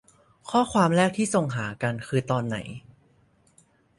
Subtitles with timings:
[0.49, 2.57] ข้อความแรกที่ส่งหากันคือตอนไหน